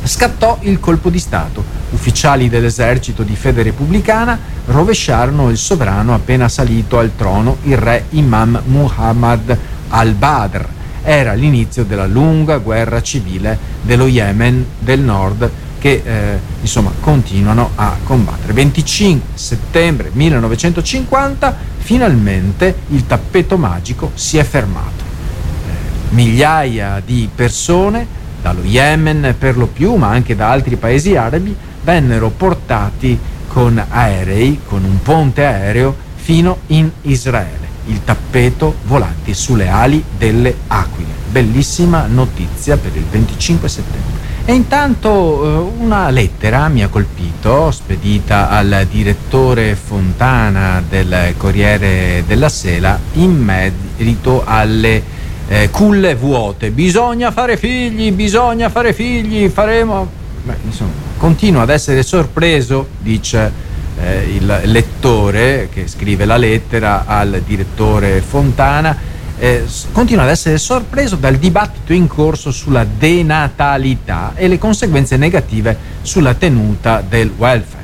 scattò 0.04 0.58
il 0.62 0.80
colpo 0.80 1.10
di 1.10 1.18
Stato. 1.18 1.62
Ufficiali 1.90 2.48
dell'esercito 2.48 3.22
di 3.22 3.36
fede 3.36 3.62
repubblicana 3.62 4.38
rovesciarono 4.66 5.50
il 5.50 5.58
sovrano 5.58 6.14
appena 6.14 6.48
salito 6.48 6.98
al 6.98 7.12
trono, 7.16 7.58
il 7.64 7.76
re 7.76 8.06
Imam 8.10 8.62
Muhammad 8.66 9.58
al-Badr. 9.88 10.66
Era 11.02 11.32
l'inizio 11.34 11.84
della 11.84 12.06
lunga 12.06 12.58
guerra 12.58 13.02
civile 13.02 13.58
dello 13.82 14.06
Yemen 14.06 14.64
del 14.78 15.00
nord 15.00 15.50
che 15.82 16.00
eh, 16.04 16.38
insomma 16.60 16.92
continuano 17.00 17.72
a 17.74 17.96
combattere. 18.04 18.52
25 18.52 19.30
settembre 19.34 20.10
1950 20.12 21.56
finalmente 21.78 22.82
il 22.90 23.04
tappeto 23.04 23.56
magico 23.56 24.12
si 24.14 24.38
è 24.38 24.44
fermato. 24.44 25.02
Eh, 25.02 26.14
migliaia 26.14 27.02
di 27.04 27.28
persone 27.34 28.06
dallo 28.40 28.62
Yemen 28.62 29.34
per 29.36 29.56
lo 29.56 29.66
più, 29.66 29.96
ma 29.96 30.10
anche 30.10 30.36
da 30.36 30.50
altri 30.52 30.76
paesi 30.76 31.16
arabi, 31.16 31.54
vennero 31.82 32.30
portati 32.30 33.18
con 33.48 33.84
aerei, 33.88 34.60
con 34.64 34.84
un 34.84 35.02
ponte 35.02 35.44
aereo, 35.44 35.96
fino 36.14 36.58
in 36.68 36.88
Israele. 37.02 37.70
Il 37.86 38.04
tappeto 38.04 38.76
volante 38.84 39.34
sulle 39.34 39.68
ali 39.68 40.02
delle 40.16 40.54
aquile. 40.68 41.10
Bellissima 41.28 42.06
notizia 42.06 42.76
per 42.76 42.94
il 42.94 43.04
25 43.04 43.68
settembre. 43.68 44.31
E 44.44 44.54
intanto 44.54 45.44
eh, 45.44 45.82
una 45.82 46.10
lettera 46.10 46.66
mi 46.66 46.82
ha 46.82 46.88
colpito, 46.88 47.70
spedita 47.70 48.48
al 48.48 48.88
direttore 48.90 49.76
Fontana 49.76 50.82
del 50.86 51.34
Corriere 51.36 52.24
della 52.26 52.48
Sela, 52.48 52.98
in 53.14 53.36
merito 53.36 54.42
alle 54.44 55.00
eh, 55.46 55.70
culle 55.70 56.16
vuote. 56.16 56.72
Bisogna 56.72 57.30
fare 57.30 57.56
figli, 57.56 58.10
bisogna 58.10 58.68
fare 58.68 58.92
figli, 58.92 59.48
faremo... 59.48 60.10
Beh, 60.42 60.56
insomma, 60.64 60.90
continuo 61.18 61.62
ad 61.62 61.70
essere 61.70 62.02
sorpreso, 62.02 62.88
dice 62.98 63.52
eh, 64.00 64.24
il 64.34 64.60
lettore 64.64 65.68
che 65.72 65.86
scrive 65.86 66.24
la 66.24 66.36
lettera 66.36 67.04
al 67.06 67.42
direttore 67.46 68.20
Fontana, 68.20 69.10
eh, 69.42 69.64
continua 69.90 70.22
ad 70.22 70.30
essere 70.30 70.56
sorpreso 70.56 71.16
dal 71.16 71.34
dibattito 71.34 71.92
in 71.92 72.06
corso 72.06 72.52
sulla 72.52 72.84
denatalità 72.84 74.34
e 74.36 74.46
le 74.46 74.56
conseguenze 74.56 75.16
negative 75.16 75.76
sulla 76.02 76.34
tenuta 76.34 77.02
del 77.06 77.32
welfare. 77.36 77.82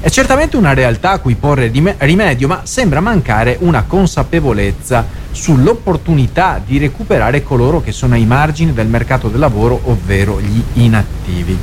È 0.00 0.10
certamente 0.10 0.56
una 0.56 0.74
realtà 0.74 1.12
a 1.12 1.18
cui 1.20 1.36
porre 1.36 1.70
rimedio, 1.70 2.48
ma 2.48 2.62
sembra 2.64 2.98
mancare 2.98 3.58
una 3.60 3.84
consapevolezza 3.84 5.06
sull'opportunità 5.30 6.60
di 6.64 6.78
recuperare 6.78 7.44
coloro 7.44 7.80
che 7.80 7.92
sono 7.92 8.14
ai 8.14 8.26
margini 8.26 8.72
del 8.72 8.88
mercato 8.88 9.28
del 9.28 9.38
lavoro, 9.38 9.80
ovvero 9.84 10.40
gli 10.40 10.60
inattivi. 10.72 11.56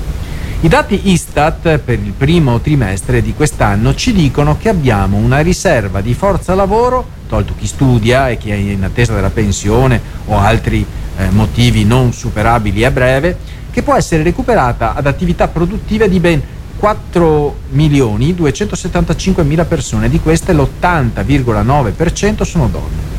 I 0.60 0.68
dati 0.70 1.12
Istat 1.12 1.78
per 1.78 2.00
il 2.00 2.14
primo 2.14 2.60
trimestre 2.60 3.22
di 3.22 3.36
quest'anno 3.36 3.94
ci 3.94 4.12
dicono 4.12 4.58
che 4.58 4.70
abbiamo 4.70 5.18
una 5.18 5.42
riserva 5.42 6.02
di 6.02 6.16
forza 6.16 6.56
lavoro 6.56 7.16
tolto 7.28 7.54
chi 7.56 7.68
studia 7.68 8.30
e 8.30 8.38
chi 8.38 8.50
è 8.50 8.56
in 8.56 8.84
attesa 8.84 9.14
della 9.14 9.30
pensione 9.30 10.02
o 10.26 10.36
altri 10.40 10.84
eh, 11.18 11.30
motivi 11.30 11.86
non 11.86 12.12
superabili 12.12 12.84
a 12.84 12.90
breve, 12.90 13.38
che 13.70 13.84
può 13.84 13.94
essere 13.94 14.24
recuperata 14.24 14.96
ad 14.96 15.06
attività 15.06 15.48
produttive 15.48 16.10
di 16.10 16.20
ben 16.20 16.42
4 16.76 17.56
milioni 17.70 18.34
275 18.34 19.44
mila 19.44 19.66
persone, 19.66 20.10
di 20.10 20.20
queste 20.20 20.54
l'80,9% 20.54 22.42
sono 22.42 22.68
donne. 22.68 23.16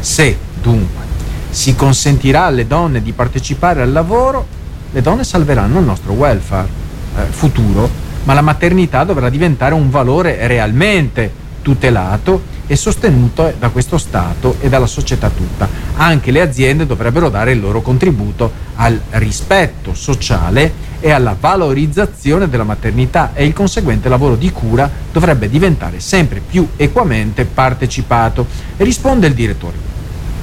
Se 0.00 0.36
dunque 0.60 1.04
si 1.50 1.76
consentirà 1.76 2.46
alle 2.46 2.66
donne 2.66 3.00
di 3.00 3.12
partecipare 3.12 3.82
al 3.82 3.92
lavoro, 3.92 4.58
le 4.90 5.02
donne 5.02 5.22
salveranno 5.22 5.78
il 5.78 5.84
nostro 5.84 6.14
welfare 6.14 6.79
eh, 7.16 7.22
futuro, 7.30 7.88
ma 8.24 8.34
la 8.34 8.40
maternità 8.40 9.04
dovrà 9.04 9.28
diventare 9.28 9.74
un 9.74 9.90
valore 9.90 10.46
realmente 10.46 11.48
tutelato 11.62 12.58
e 12.66 12.76
sostenuto 12.76 13.52
da 13.58 13.70
questo 13.70 13.98
Stato 13.98 14.56
e 14.60 14.68
dalla 14.68 14.86
società 14.86 15.28
tutta. 15.28 15.68
Anche 15.96 16.30
le 16.30 16.40
aziende 16.40 16.86
dovrebbero 16.86 17.28
dare 17.28 17.52
il 17.52 17.60
loro 17.60 17.82
contributo 17.82 18.52
al 18.76 18.98
rispetto 19.10 19.92
sociale 19.92 20.88
e 21.00 21.10
alla 21.10 21.36
valorizzazione 21.38 22.48
della 22.48 22.62
maternità 22.62 23.32
e 23.34 23.44
il 23.44 23.52
conseguente 23.52 24.08
lavoro 24.08 24.36
di 24.36 24.52
cura 24.52 24.88
dovrebbe 25.10 25.48
diventare 25.48 25.98
sempre 25.98 26.40
più 26.40 26.68
equamente 26.76 27.44
partecipato. 27.44 28.46
Risponde 28.76 29.26
il 29.26 29.34
direttore. 29.34 29.76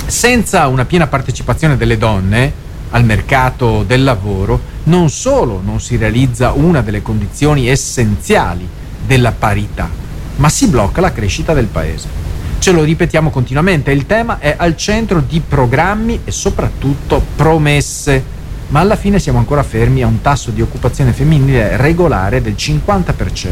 Senza 0.05 0.67
una 0.67 0.85
piena 0.85 1.07
partecipazione 1.07 1.77
delle 1.77 1.97
donne 1.97 2.65
al 2.91 3.03
mercato 3.03 3.83
del 3.83 4.03
lavoro, 4.03 4.59
non 4.83 5.09
solo 5.09 5.61
non 5.63 5.79
si 5.79 5.97
realizza 5.97 6.51
una 6.51 6.81
delle 6.81 7.01
condizioni 7.01 7.67
essenziali 7.67 8.67
della 9.05 9.31
parità, 9.31 9.89
ma 10.37 10.49
si 10.49 10.67
blocca 10.67 11.01
la 11.01 11.11
crescita 11.11 11.53
del 11.53 11.67
paese. 11.67 12.25
Ce 12.59 12.71
lo 12.71 12.83
ripetiamo 12.83 13.29
continuamente, 13.29 13.91
il 13.91 14.05
tema 14.05 14.39
è 14.39 14.55
al 14.57 14.75
centro 14.75 15.21
di 15.21 15.41
programmi 15.47 16.21
e 16.23 16.31
soprattutto 16.31 17.23
promesse, 17.35 18.35
ma 18.69 18.79
alla 18.79 18.95
fine 18.95 19.19
siamo 19.19 19.37
ancora 19.37 19.63
fermi 19.63 20.01
a 20.01 20.07
un 20.07 20.21
tasso 20.21 20.51
di 20.51 20.61
occupazione 20.61 21.13
femminile 21.13 21.77
regolare 21.77 22.41
del 22.41 22.55
50%, 22.57 23.47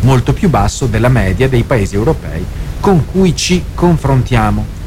molto 0.00 0.32
più 0.32 0.48
basso 0.48 0.86
della 0.86 1.08
media 1.08 1.48
dei 1.48 1.62
paesi 1.62 1.94
europei 1.94 2.44
con 2.80 3.04
cui 3.06 3.36
ci 3.36 3.62
confrontiamo. 3.74 4.78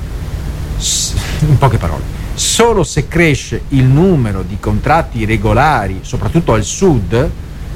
In 1.47 1.57
poche 1.57 1.77
parole, 1.77 2.01
solo 2.33 2.83
se 2.83 3.07
cresce 3.07 3.63
il 3.69 3.83
numero 3.83 4.43
di 4.43 4.57
contratti 4.59 5.25
regolari, 5.25 5.99
soprattutto 6.01 6.53
al 6.53 6.63
sud, 6.63 7.29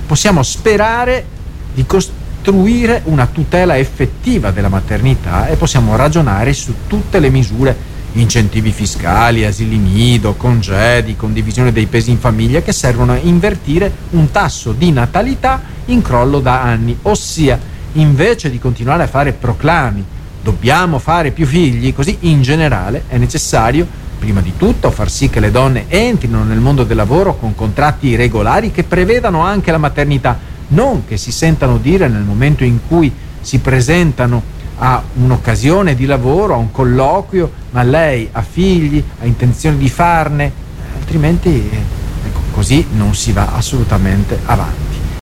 possiamo 0.06 0.42
sperare 0.42 1.26
di 1.74 1.86
costruire 1.86 3.02
una 3.06 3.28
tutela 3.28 3.78
effettiva 3.78 4.52
della 4.52 4.70
maternità 4.70 5.48
e 5.48 5.56
possiamo 5.56 5.96
ragionare 5.96 6.54
su 6.54 6.74
tutte 6.88 7.20
le 7.20 7.30
misure, 7.30 7.96
incentivi 8.14 8.72
fiscali, 8.72 9.46
asili 9.46 9.78
nido, 9.78 10.34
congedi, 10.36 11.16
condivisione 11.16 11.72
dei 11.72 11.86
pesi 11.86 12.10
in 12.10 12.20
famiglia 12.20 12.62
che 12.62 12.72
servono 12.72 13.12
a 13.12 13.20
invertire 13.22 13.92
un 14.12 14.32
tasso 14.32 14.72
di 14.72 14.92
natalità 14.92 15.62
in 15.86 16.02
crollo 16.02 16.40
da 16.40 16.62
anni, 16.62 16.98
ossia 17.04 17.60
invece 17.94 18.50
di 18.50 18.60
continuare 18.60 19.04
a 19.04 19.08
fare 19.08 19.34
proclami, 19.34 20.04
dobbiamo 20.42 20.98
fare 20.98 21.32
più 21.32 21.46
figli, 21.46 21.94
così 21.94 22.18
in 22.22 22.42
generale 22.42 23.04
è 23.08 23.18
necessario 23.18 24.06
prima 24.18 24.42
di 24.42 24.54
tutto 24.58 24.92
far 24.92 25.10
sì 25.10 25.30
che 25.30 25.40
le 25.40 25.52
donne 25.52 25.86
entrino 25.88 26.44
nel 26.44 26.60
mondo 26.60 26.84
del 26.84 26.98
lavoro 26.98 27.38
con 27.38 27.56
contratti 27.56 28.16
regolari 28.16 28.72
che 28.72 28.84
prevedano 28.84 29.42
anche 29.42 29.72
la 29.72 29.78
maternità 29.78 30.38
non 30.70 31.06
che 31.06 31.18
si 31.18 31.32
sentano 31.32 31.78
dire 31.78 32.08
nel 32.08 32.24
momento 32.24 32.64
in 32.64 32.80
cui 32.88 33.12
si 33.42 33.60
presentano 33.60 34.56
a 34.80 35.02
un'occasione 35.14 35.96
di 35.96 36.06
lavoro, 36.06 36.54
a 36.54 36.58
un 36.58 36.72
colloquio, 36.72 37.52
ma 37.72 37.82
lei 37.84 38.30
ha 38.32 38.42
figli, 38.42 39.04
ha 39.20 39.26
intenzione 39.26 39.78
di 39.78 39.90
farne, 39.90 40.52
altrimenti 41.00 41.70
ecco, 42.26 42.40
così 42.52 42.86
non 42.92 43.16
si 43.16 43.32
va 43.32 43.54
assolutamente 43.54 44.38
avanti. 44.46 44.87